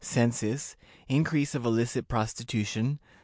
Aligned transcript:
Census. 0.03 0.75
Increase 1.07 1.53
of 1.53 1.63
illicit 1.63 2.07
Prostitution. 2.07 2.97